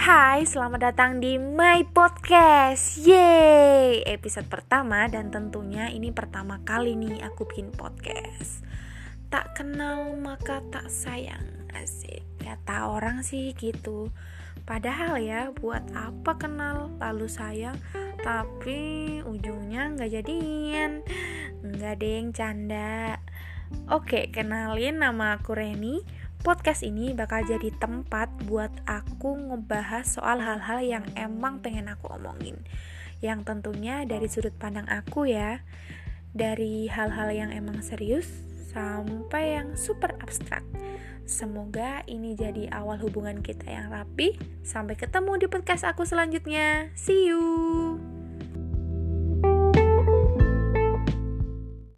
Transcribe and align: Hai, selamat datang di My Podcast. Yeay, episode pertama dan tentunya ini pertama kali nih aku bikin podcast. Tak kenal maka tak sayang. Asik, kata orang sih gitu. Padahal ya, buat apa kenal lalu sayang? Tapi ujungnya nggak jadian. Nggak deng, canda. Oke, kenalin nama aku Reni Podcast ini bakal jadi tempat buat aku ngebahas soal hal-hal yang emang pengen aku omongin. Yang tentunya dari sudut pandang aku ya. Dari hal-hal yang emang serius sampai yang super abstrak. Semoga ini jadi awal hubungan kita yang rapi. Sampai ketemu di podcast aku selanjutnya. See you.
Hai, 0.00 0.48
selamat 0.48 0.80
datang 0.80 1.20
di 1.20 1.36
My 1.36 1.84
Podcast. 1.84 3.04
Yeay, 3.04 4.00
episode 4.08 4.48
pertama 4.48 5.04
dan 5.12 5.28
tentunya 5.28 5.92
ini 5.92 6.08
pertama 6.08 6.56
kali 6.64 6.96
nih 6.96 7.20
aku 7.20 7.44
bikin 7.44 7.68
podcast. 7.68 8.64
Tak 9.28 9.60
kenal 9.60 10.16
maka 10.16 10.64
tak 10.72 10.88
sayang. 10.88 11.44
Asik, 11.76 12.24
kata 12.40 12.88
orang 12.88 13.20
sih 13.20 13.52
gitu. 13.52 14.08
Padahal 14.64 15.20
ya, 15.20 15.52
buat 15.52 15.84
apa 15.92 16.32
kenal 16.40 16.96
lalu 16.96 17.28
sayang? 17.28 17.76
Tapi 18.24 19.20
ujungnya 19.20 20.00
nggak 20.00 20.16
jadian. 20.16 21.04
Nggak 21.60 22.00
deng, 22.00 22.32
canda. 22.32 23.20
Oke, 23.92 24.32
kenalin 24.32 25.04
nama 25.04 25.36
aku 25.36 25.52
Reni 25.52 26.00
Podcast 26.40 26.80
ini 26.80 27.12
bakal 27.12 27.44
jadi 27.44 27.68
tempat 27.76 28.32
buat 28.48 28.72
aku 28.88 29.36
ngebahas 29.52 30.08
soal 30.08 30.40
hal-hal 30.40 30.80
yang 30.80 31.04
emang 31.12 31.60
pengen 31.60 31.92
aku 31.92 32.08
omongin. 32.16 32.56
Yang 33.20 33.44
tentunya 33.44 34.08
dari 34.08 34.24
sudut 34.24 34.56
pandang 34.56 34.88
aku 34.88 35.28
ya. 35.28 35.60
Dari 36.32 36.88
hal-hal 36.88 37.28
yang 37.36 37.50
emang 37.52 37.84
serius 37.84 38.24
sampai 38.72 39.60
yang 39.60 39.76
super 39.76 40.16
abstrak. 40.22 40.64
Semoga 41.28 42.06
ini 42.08 42.32
jadi 42.32 42.72
awal 42.72 42.96
hubungan 43.04 43.44
kita 43.44 43.68
yang 43.68 43.92
rapi. 43.92 44.40
Sampai 44.64 44.96
ketemu 44.96 45.44
di 45.44 45.46
podcast 45.50 45.84
aku 45.84 46.08
selanjutnya. 46.08 46.88
See 46.96 47.28
you. 47.28 47.89